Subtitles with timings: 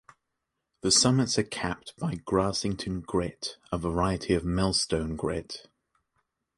[0.81, 5.67] The summits are capped by Grassington Grit, a variety of Millstone Grit.